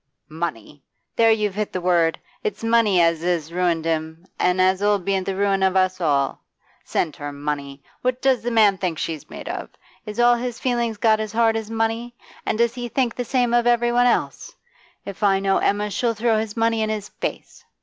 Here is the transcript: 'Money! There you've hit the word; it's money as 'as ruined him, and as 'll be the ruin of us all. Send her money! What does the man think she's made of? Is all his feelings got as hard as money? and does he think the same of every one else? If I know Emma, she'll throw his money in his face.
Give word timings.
'Money! 0.29 0.81
There 1.15 1.29
you've 1.29 1.53
hit 1.53 1.71
the 1.73 1.79
word; 1.79 2.17
it's 2.43 2.63
money 2.63 2.99
as 2.99 3.23
'as 3.23 3.53
ruined 3.53 3.85
him, 3.85 4.25
and 4.39 4.59
as 4.59 4.81
'll 4.81 4.97
be 4.97 5.19
the 5.19 5.35
ruin 5.35 5.61
of 5.61 5.75
us 5.75 6.01
all. 6.01 6.41
Send 6.83 7.15
her 7.17 7.31
money! 7.31 7.83
What 8.01 8.19
does 8.19 8.41
the 8.41 8.49
man 8.49 8.79
think 8.79 8.97
she's 8.97 9.29
made 9.29 9.47
of? 9.47 9.69
Is 10.07 10.19
all 10.19 10.33
his 10.33 10.59
feelings 10.59 10.97
got 10.97 11.19
as 11.19 11.33
hard 11.33 11.55
as 11.55 11.69
money? 11.69 12.15
and 12.47 12.57
does 12.57 12.73
he 12.73 12.89
think 12.89 13.13
the 13.13 13.23
same 13.23 13.53
of 13.53 13.67
every 13.67 13.91
one 13.91 14.07
else? 14.07 14.55
If 15.05 15.21
I 15.21 15.39
know 15.39 15.59
Emma, 15.59 15.91
she'll 15.91 16.15
throw 16.15 16.39
his 16.39 16.57
money 16.57 16.81
in 16.81 16.89
his 16.89 17.09
face. 17.09 17.63